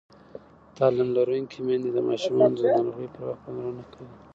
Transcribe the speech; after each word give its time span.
تعلیم 0.77 1.09
لرونکې 1.17 1.59
میندې 1.65 1.89
د 1.93 1.97
ماشومانو 2.09 2.55
د 2.59 2.63
ناروغۍ 2.75 3.07
پر 3.13 3.21
وخت 3.29 3.41
پاملرنه 3.43 3.83
کوي. 3.93 4.11